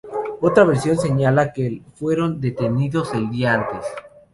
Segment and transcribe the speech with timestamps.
[0.47, 3.85] Otra versión señala que fueron detenidos el día antes.